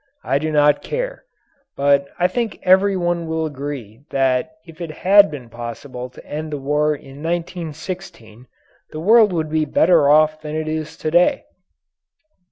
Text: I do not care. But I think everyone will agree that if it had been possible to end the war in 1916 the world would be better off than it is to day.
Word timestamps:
I 0.23 0.39
do 0.39 0.51
not 0.51 0.81
care. 0.81 1.25
But 1.77 2.07
I 2.17 2.27
think 2.27 2.57
everyone 2.63 3.27
will 3.27 3.45
agree 3.45 4.01
that 4.09 4.49
if 4.65 4.81
it 4.81 4.89
had 4.89 5.29
been 5.29 5.47
possible 5.47 6.09
to 6.09 6.25
end 6.25 6.51
the 6.51 6.57
war 6.57 6.95
in 6.95 7.17
1916 7.21 8.47
the 8.89 8.99
world 8.99 9.31
would 9.31 9.51
be 9.51 9.63
better 9.63 10.09
off 10.09 10.41
than 10.41 10.55
it 10.55 10.67
is 10.67 10.97
to 10.97 11.11
day. 11.11 11.43